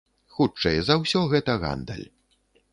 [0.37, 2.05] Хутчэй за ўсё, гэта гандаль.